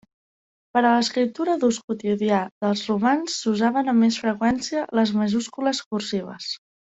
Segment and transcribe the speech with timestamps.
[0.75, 6.51] Per a l'escriptura d'ús quotidià dels romans s'usaven amb més freqüència les majúscules cursives.